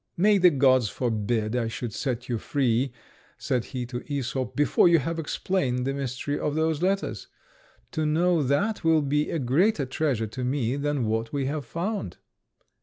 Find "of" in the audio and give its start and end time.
6.39-6.55